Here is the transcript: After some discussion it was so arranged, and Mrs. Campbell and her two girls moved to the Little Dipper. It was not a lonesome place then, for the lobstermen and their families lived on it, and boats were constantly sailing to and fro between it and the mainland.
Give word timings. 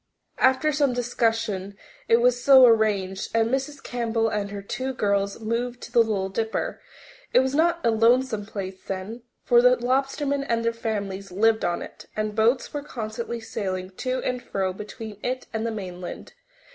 After 0.39 0.71
some 0.71 0.93
discussion 0.93 1.77
it 2.07 2.17
was 2.21 2.43
so 2.43 2.65
arranged, 2.65 3.29
and 3.35 3.49
Mrs. 3.51 3.83
Campbell 3.83 4.29
and 4.29 4.49
her 4.49 4.63
two 4.63 4.95
girls 4.95 5.39
moved 5.39 5.79
to 5.81 5.91
the 5.91 5.99
Little 5.99 6.27
Dipper. 6.29 6.81
It 7.35 7.41
was 7.41 7.53
not 7.53 7.79
a 7.85 7.91
lonesome 7.91 8.47
place 8.47 8.81
then, 8.83 9.21
for 9.43 9.61
the 9.61 9.75
lobstermen 9.77 10.43
and 10.49 10.65
their 10.65 10.73
families 10.73 11.31
lived 11.31 11.63
on 11.63 11.83
it, 11.83 12.07
and 12.15 12.33
boats 12.35 12.73
were 12.73 12.81
constantly 12.81 13.39
sailing 13.41 13.91
to 13.97 14.23
and 14.23 14.41
fro 14.41 14.73
between 14.73 15.17
it 15.21 15.45
and 15.53 15.67
the 15.67 15.71
mainland. 15.71 16.33